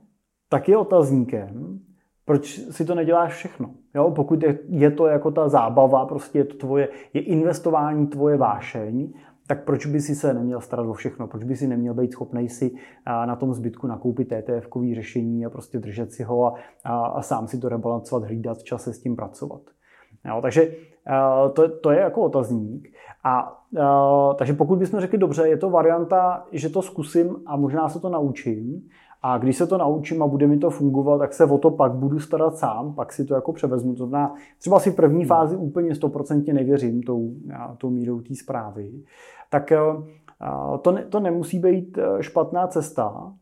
[0.48, 1.80] tak je otazníkem,
[2.24, 3.70] proč si to neděláš všechno.
[3.94, 4.10] Jo?
[4.10, 9.12] Pokud je, je to jako ta zábava, prostě je to tvoje, je investování tvoje vášeň,
[9.46, 11.26] tak proč by si se neměl starat o všechno?
[11.26, 12.74] Proč by si neměl být schopný si
[13.06, 16.54] na tom zbytku nakoupit ETF-kový řešení a prostě držet si ho a,
[16.84, 19.60] a, a sám si to rebalancovat, hlídat v čase s tím pracovat.
[20.24, 20.74] Jo, takže
[21.52, 22.88] to, to je jako otazník.
[23.24, 23.62] A,
[24.38, 28.08] takže pokud bychom řekli, dobře, je to varianta, že to zkusím a možná se to
[28.08, 28.88] naučím,
[29.26, 31.92] a když se to naučím a bude mi to fungovat, tak se o to pak
[31.92, 33.94] budu starat sám, pak si to jako převezmu.
[33.94, 35.28] To znamená, třeba si v první hmm.
[35.28, 37.30] fázi úplně stoprocentně nevěřím tou,
[37.78, 38.92] tou mírou té zprávy,
[39.50, 39.72] tak
[40.82, 43.32] to, ne, to nemusí být e, špatná cesta,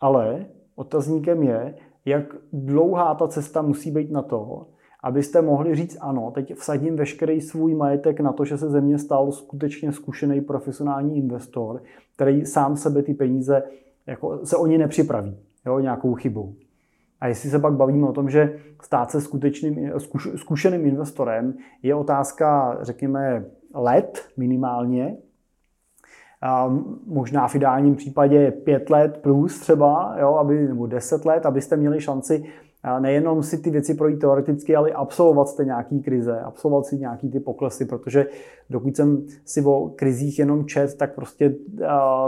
[0.00, 0.46] ale
[0.76, 4.66] otazníkem je, jak dlouhá ta cesta musí být na to,
[5.04, 8.98] abyste mohli říct ano, teď vsadím veškerý svůj majetek na to, že se ze mě
[8.98, 11.82] stal skutečně zkušený profesionální investor,
[12.14, 13.62] který sám sebe ty peníze
[14.06, 16.54] jako se oni nepřipraví jo, nějakou chybou.
[17.20, 21.94] A jestli se pak bavíme o tom, že stát se skutečným, zkuš, zkušeným investorem, je
[21.94, 25.16] otázka, řekněme, let minimálně,
[26.42, 31.76] a možná v ideálním případě pět let plus třeba, jo, aby, nebo deset let, abyste
[31.76, 32.44] měli šanci
[33.00, 37.40] nejenom si ty věci projít teoreticky, ale absolvovat jste nějaký krize, absolvovat si nějaký ty
[37.40, 38.26] poklesy, protože
[38.70, 41.54] dokud jsem si o krizích jenom čet, tak prostě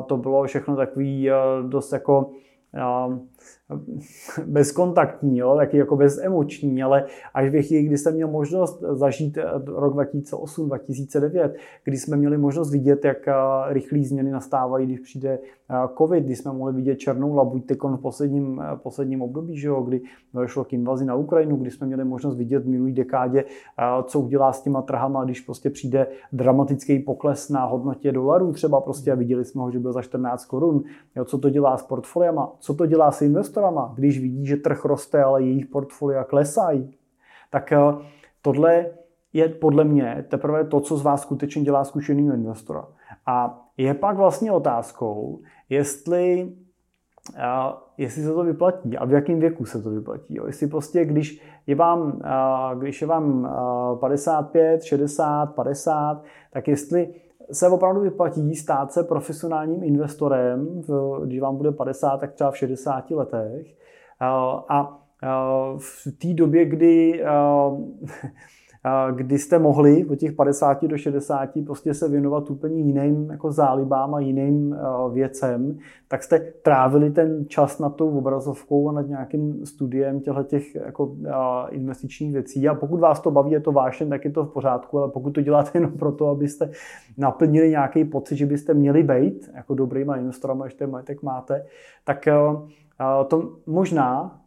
[0.07, 1.31] to bylo všechno takový
[1.69, 2.31] dost jako
[4.47, 9.93] bezkontaktní, jo, taky jako bezemoční, ale až ve chvíli, kdy jsem měl možnost zažít rok
[9.93, 13.29] 2008, 2009, kdy jsme měli možnost vidět, jak
[13.69, 15.39] rychlé změny nastávají, když přijde
[15.99, 20.01] covid, kdy jsme mohli vidět černou labuť v posledním, posledním období, že jo, kdy
[20.35, 23.45] došlo k invazi na Ukrajinu, kdy jsme měli možnost vidět v minulý dekádě,
[24.05, 29.13] co udělá s těma trhama, když prostě přijde dramatický pokles na hodnotě dolarů třeba prostě
[29.13, 30.85] a viděli jsme ho, že byl za 14 korun,
[31.17, 34.85] jo, co to dělá s portfoliama, co to dělá s investorama, když vidí, že trh
[34.85, 36.95] roste, ale jejich portfolia klesají.
[37.51, 37.79] Tak eh,
[38.43, 38.87] tohle
[39.33, 42.85] je podle mě teprve to, co z vás skutečně dělá zkušenýho investora.
[43.27, 46.53] A je pak vlastně otázkou, jestli,
[47.35, 50.35] uh, jestli se to vyplatí a v jakém věku se to vyplatí.
[50.35, 50.47] Jo.
[50.47, 53.45] Jestli prostě, když je vám, uh, když je vám
[53.93, 56.23] uh, 55, 60, 50,
[56.53, 57.15] tak jestli
[57.53, 60.83] se opravdu vyplatí stát se profesionálním investorem,
[61.25, 63.67] když vám bude 50, tak třeba v 60 letech.
[64.21, 64.99] A
[65.79, 67.23] v té době, kdy
[69.15, 74.15] kdy jste mohli od těch 50 do 60 prostě se věnovat úplně jiným jako zálibám
[74.15, 74.77] a jiným
[75.13, 80.75] věcem, tak jste trávili ten čas nad tou obrazovkou a nad nějakým studiem těchto těch
[80.75, 81.17] jako
[81.71, 82.69] investičních věcí.
[82.69, 85.31] A pokud vás to baví, je to vášen, tak je to v pořádku, ale pokud
[85.31, 86.71] to děláte jenom proto, abyste
[87.19, 91.67] naplnili nějaký pocit, že byste měli být jako dobrýma investorama, že ten majetek máte,
[92.05, 92.29] tak
[93.29, 94.41] to možná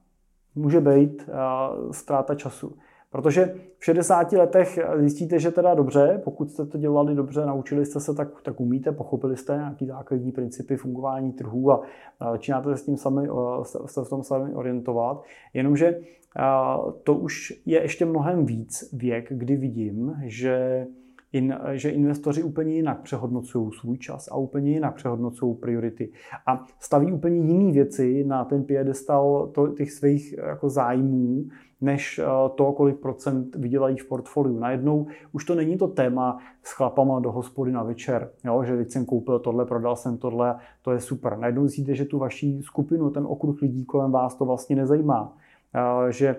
[0.55, 1.29] může být
[1.91, 2.73] ztráta času.
[3.11, 7.99] Protože v 60 letech zjistíte, že teda dobře, pokud jste to dělali dobře, naučili jste
[7.99, 11.81] se, tak, tak umíte, pochopili jste nějaký základní principy fungování trhů a
[12.31, 13.27] začínáte se s tím sami,
[13.85, 15.23] se v tom sami orientovat.
[15.53, 15.99] Jenomže
[17.03, 20.87] to už je ještě mnohem víc věk, kdy vidím, že
[21.33, 26.11] in, že investoři úplně jinak přehodnocují svůj čas a úplně jinak přehodnocují priority
[26.47, 31.43] a staví úplně jiné věci na ten piedestal těch svých jako zájmů,
[31.81, 34.59] než eh, to, kolik procent vydělají v portfoliu.
[34.59, 38.91] Najednou už to není to téma s chlapama do hospody na večer, jo, že teď
[38.91, 41.37] jsem koupil tohle, prodal jsem tohle, to je super.
[41.37, 45.33] Najednou zjistíte, že tu vaší skupinu, ten okruh lidí kolem vás to vlastně nezajímá
[46.09, 46.35] že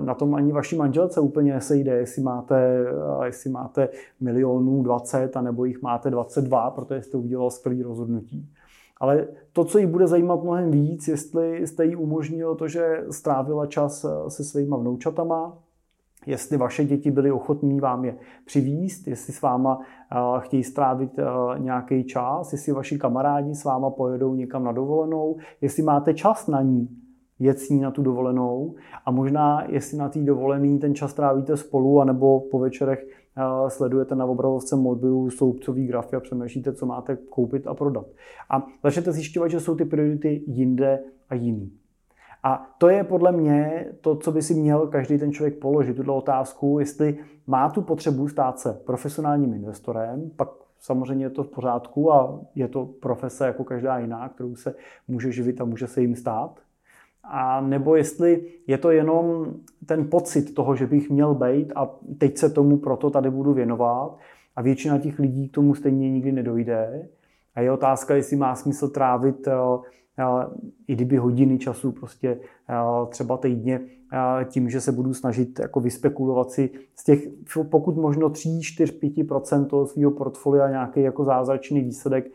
[0.00, 2.84] na tom ani vaší manželce úplně nesejde, jestli máte,
[3.24, 3.88] jestli máte
[4.20, 8.48] milionů 20, anebo jich máte 22, protože jste udělal skvělý rozhodnutí.
[9.00, 13.66] Ale to, co jí bude zajímat mnohem víc, jestli jste jí umožnil to, že strávila
[13.66, 15.58] čas se svýma vnoučatama,
[16.26, 19.80] jestli vaše děti byly ochotní vám je přivíst, jestli s váma
[20.38, 21.10] chtějí strávit
[21.58, 26.62] nějaký čas, jestli vaši kamarádi s váma pojedou někam na dovolenou, jestli máte čas na
[26.62, 26.88] ní,
[27.38, 31.56] jet s ní na tu dovolenou a možná, jestli na té dovolený ten čas trávíte
[31.56, 33.19] spolu, anebo po večerech eh,
[33.68, 38.06] sledujete na obrazovce mobilu soupcový grafy a přemýšlíte, co máte koupit a prodat.
[38.50, 41.72] A začnete zjišťovat, že jsou ty priority jinde a jiný.
[42.42, 46.16] A to je podle mě to, co by si měl každý ten člověk položit, tuto
[46.16, 52.12] otázku, jestli má tu potřebu stát se profesionálním investorem, pak samozřejmě je to v pořádku
[52.12, 54.74] a je to profese jako každá jiná, kterou se
[55.08, 56.60] může živit a může se jim stát.
[57.32, 59.46] A nebo jestli je to jenom
[59.86, 64.18] ten pocit toho, že bych měl být a teď se tomu proto tady budu věnovat
[64.56, 67.08] a většina těch lidí k tomu stejně nikdy nedojde.
[67.54, 69.52] A je otázka, jestli má smysl trávit eh,
[70.18, 70.24] eh,
[70.88, 73.80] i kdyby hodiny času prostě eh, třeba týdně
[74.44, 77.28] tím, že se budu snažit jako vyspekulovat si z těch
[77.70, 79.26] pokud možno 3, 4, 5
[79.68, 82.32] toho svého portfolia nějaký jako zázračný výsledek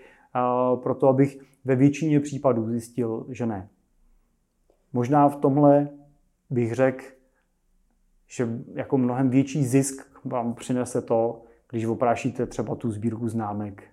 [0.83, 3.69] pro to, abych ve většině případů zjistil, že ne.
[4.95, 5.87] Možná v tomhle
[6.49, 7.03] bych řekl,
[8.27, 13.83] že jako mnohem větší zisk vám přinese to, když oprášíte třeba tu sbírku známek.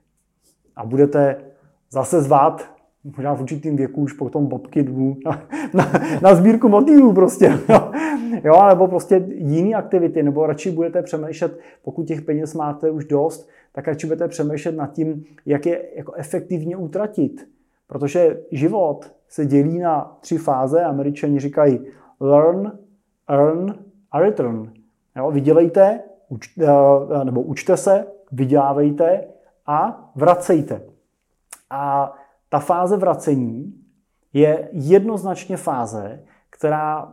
[0.76, 1.44] A budete
[1.90, 7.12] zase zvát, možná v určitým věku už potom bobky dvů, na, na, na sbírku motýlů
[7.12, 7.58] prostě.
[8.44, 13.48] jo, nebo prostě jiné aktivity, nebo radši budete přemýšlet, pokud těch peněz máte už dost,
[13.72, 17.48] tak radši budete přemýšlet nad tím, jak je jako efektivně utratit.
[17.86, 20.84] Protože život se dělí na tři fáze.
[20.84, 21.80] Američani říkají
[22.20, 22.72] learn,
[23.28, 23.74] earn
[24.10, 24.72] a return.
[25.16, 29.24] Jo, vydělejte, uč, eh, nebo učte se, vydělávejte
[29.66, 30.82] a vracejte.
[31.70, 32.14] A
[32.48, 33.74] ta fáze vracení
[34.32, 37.12] je jednoznačně fáze, která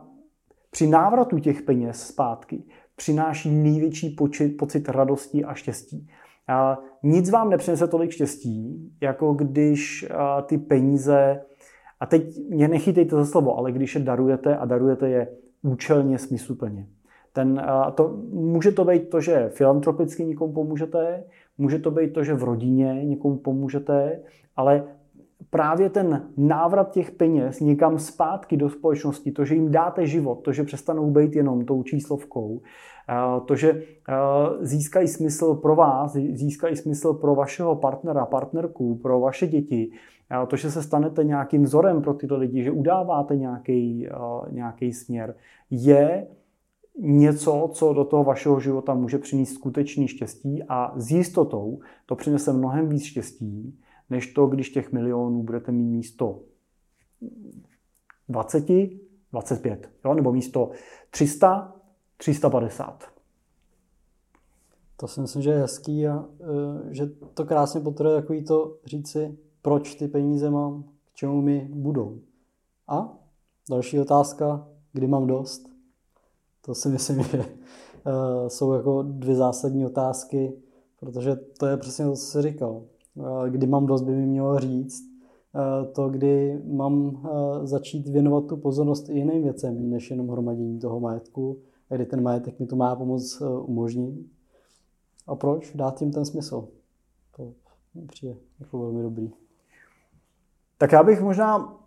[0.70, 2.64] při návratu těch peněz zpátky
[2.96, 6.08] přináší největší počet, pocit radosti a štěstí.
[6.48, 10.06] A nic vám nepřinese tolik štěstí, jako když
[10.46, 11.42] ty peníze,
[12.00, 15.28] a teď mě nechytejte za slovo, ale když je darujete a darujete je
[15.62, 16.86] účelně, smysluplně.
[17.32, 17.62] Ten,
[17.94, 21.24] to, může to být to, že filantropicky někomu pomůžete,
[21.58, 24.20] může to být to, že v rodině někomu pomůžete,
[24.56, 24.84] ale
[25.50, 30.52] právě ten návrat těch peněz někam zpátky do společnosti, to, že jim dáte život, to,
[30.52, 32.60] že přestanou být jenom tou číslovkou,
[33.46, 33.82] to, že
[34.60, 39.90] získají smysl pro vás, získají smysl pro vašeho partnera, partnerku, pro vaše děti,
[40.46, 44.08] to, že se stanete nějakým vzorem pro tyto lidi, že udáváte nějaký,
[44.50, 45.34] nějaký směr,
[45.70, 46.26] je
[46.98, 52.52] něco, co do toho vašeho života může přinést skutečný štěstí a s jistotou to přinese
[52.52, 53.78] mnohem víc štěstí,
[54.10, 56.40] než to, když těch milionů budete mít místo
[58.28, 58.64] 20,
[59.32, 60.14] 25, jo?
[60.14, 60.70] nebo místo
[61.10, 61.76] 300,
[62.16, 63.04] 350.
[64.96, 66.24] To si myslím, že je hezký a
[66.90, 71.70] e, že to krásně potrhuje takový to říci, proč ty peníze mám, k čemu mi
[71.72, 72.18] budou.
[72.88, 73.18] A
[73.70, 75.68] další otázka, kdy mám dost.
[76.60, 77.46] To si myslím, že e,
[78.50, 80.52] jsou jako dvě zásadní otázky,
[81.00, 82.82] protože to je přesně to, co jsi říkal.
[83.46, 85.10] E, kdy mám dost, by mi mělo říct.
[85.92, 87.28] To, kdy mám
[87.62, 91.58] začít věnovat tu pozornost i jiným věcem, než jenom hromadění toho majetku,
[91.90, 94.14] a kdy ten majetek mi to má pomoct umožnit.
[95.26, 95.72] A proč?
[95.74, 96.68] Dát jim ten smysl.
[97.36, 97.52] To
[98.06, 99.30] přijde jako velmi dobrý.
[100.80, 101.78] Tak já bych možná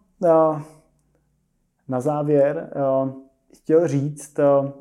[1.87, 2.73] na závěr
[3.53, 4.39] chtěl říct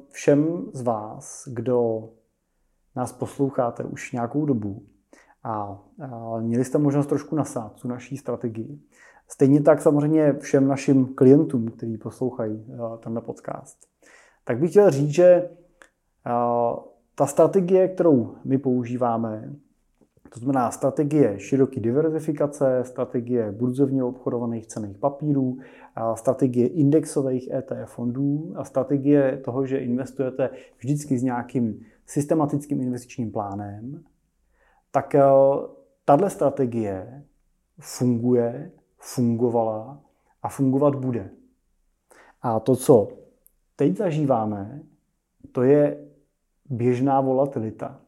[0.09, 2.09] všem z vás, kdo
[2.97, 4.83] nás posloucháte už nějakou dobu
[5.45, 5.83] a
[6.41, 8.81] měli jste možnost trošku nasát tu naší strategii.
[9.29, 12.67] Stejně tak samozřejmě všem našim klientům, kteří poslouchají
[13.01, 13.79] tenhle podcast.
[14.45, 15.51] Tak bych chtěl říct, že
[17.15, 19.53] ta strategie, kterou my používáme,
[20.33, 25.59] to znamená strategie široké diverzifikace, strategie burzovně obchodovaných cených papírů,
[26.15, 34.05] strategie indexových ETF fondů a strategie toho, že investujete vždycky s nějakým systematickým investičním plánem,
[34.91, 35.23] tak eh,
[36.05, 37.25] tahle strategie
[37.81, 40.01] funguje, fungovala
[40.43, 41.31] a fungovat bude.
[42.43, 43.09] A to, co
[43.77, 44.83] teď zažíváme,
[45.53, 46.09] to je
[46.71, 48.01] běžná volatilita.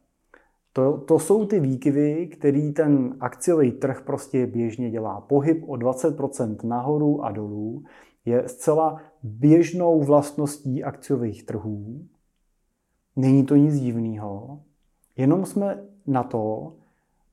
[0.76, 5.20] To, to jsou ty výkyvy, který ten akciový trh prostě běžně dělá.
[5.20, 7.84] Pohyb o 20% nahoru a dolů
[8.24, 12.06] je zcela běžnou vlastností akciových trhů.
[13.16, 14.62] Není to nic divného.
[15.16, 16.72] Jenom jsme na to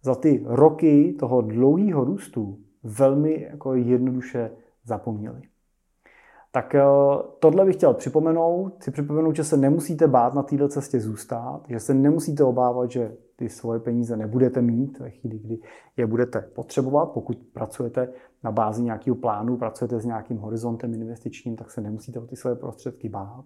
[0.03, 4.51] za ty roky toho dlouhého růstu velmi jako jednoduše
[4.83, 5.41] zapomněli.
[6.51, 6.83] Tak eh,
[7.39, 8.73] tohle bych chtěl připomenout.
[8.77, 13.17] Chci připomenout, že se nemusíte bát na této cestě zůstat, že se nemusíte obávat, že
[13.35, 15.59] ty svoje peníze nebudete mít ve chvíli, kdy
[15.97, 17.05] je budete potřebovat.
[17.05, 18.09] Pokud pracujete
[18.43, 22.55] na bázi nějakého plánu, pracujete s nějakým horizontem investičním, tak se nemusíte o ty svoje
[22.55, 23.45] prostředky bát.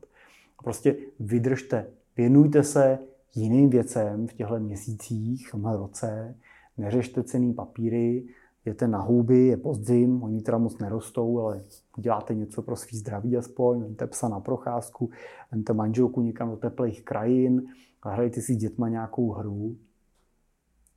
[0.64, 1.88] Prostě vydržte,
[2.18, 3.00] věnujte se
[3.36, 6.36] jiným věcem v těchto měsících, v roce,
[6.78, 8.26] neřešte cený papíry,
[8.66, 11.62] jete na houby, je podzim, oni teda moc nerostou, ale
[11.98, 15.10] děláte něco pro svý zdraví aspoň, vemte psa na procházku,
[15.52, 17.64] vemte manželku někam do teplých krajin,
[18.04, 19.76] hrajte si s dětma nějakou hru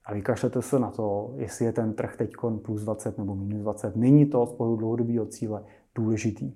[0.05, 3.97] a vykašlete se na to, jestli je ten trh teď plus 20 nebo minus 20.
[3.97, 5.65] Není to z pohledu dlouhodobého cíle
[5.95, 6.53] důležitý.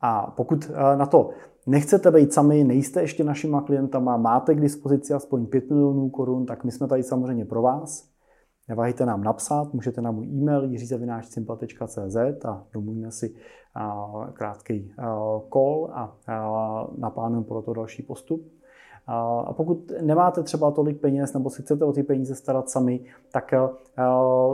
[0.00, 1.30] A pokud eh, na to
[1.66, 6.64] nechcete být sami, nejste ještě našima klientama, máte k dispozici aspoň 5 milionů korun, tak
[6.64, 8.13] my jsme tady samozřejmě pro vás.
[8.68, 13.34] Neváhejte nám napsat, můžete na můj e-mail jiřizavináčsimpa.cz a domluvíme si
[14.32, 14.92] krátký
[15.52, 16.16] call a
[16.98, 18.52] naplánujeme pro to další postup.
[19.06, 23.54] A pokud nemáte třeba tolik peněz nebo si chcete o ty peníze starat sami, tak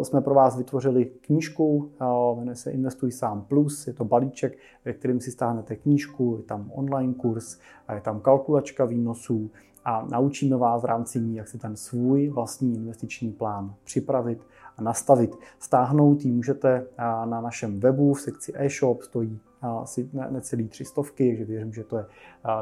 [0.02, 1.90] jsme pro vás vytvořili knížku,
[2.36, 6.70] jmenuje se Investuj sám plus, je to balíček, ve kterém si stáhnete knížku, je tam
[6.74, 7.58] online kurz,
[7.94, 9.50] je tam kalkulačka výnosů,
[9.84, 14.82] a naučíme vás v rámci ní, jak si ten svůj vlastní investiční plán připravit a
[14.82, 15.36] nastavit.
[15.58, 16.86] Stáhnout ji můžete
[17.24, 21.96] na našem webu v sekci e-shop, stojí asi necelý tři stovky, takže věřím, že to
[21.96, 22.06] je,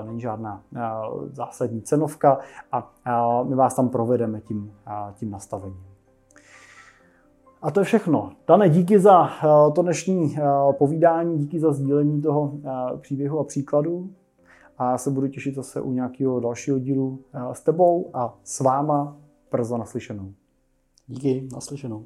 [0.07, 0.63] není žádná
[1.33, 2.39] zásadní cenovka
[2.73, 4.73] a my vás tam provedeme tím,
[5.15, 5.85] tím nastavením.
[7.63, 8.33] A to je všechno.
[8.49, 9.29] Dane, díky za
[9.75, 10.37] to dnešní
[10.79, 12.53] povídání, díky za sdílení toho
[13.01, 14.11] příběhu a příkladu
[14.79, 19.17] a já se budu těšit zase u nějakého dalšího dílu s tebou a s váma
[19.53, 20.35] brzo naslyšenou.
[21.07, 22.05] Díky, naslyšenou.